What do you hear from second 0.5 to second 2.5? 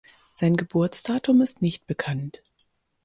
Geburtsdatum ist nicht bekannt.